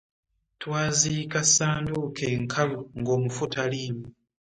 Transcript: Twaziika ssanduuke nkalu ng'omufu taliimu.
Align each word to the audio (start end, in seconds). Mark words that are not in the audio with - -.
Twaziika 0.61 1.39
ssanduuke 1.47 2.27
nkalu 2.43 2.79
ng'omufu 3.01 3.43
taliimu. 3.53 4.05